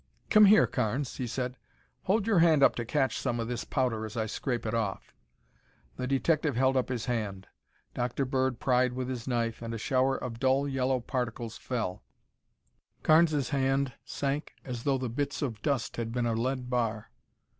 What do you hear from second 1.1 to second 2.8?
he said. "Hold your hand up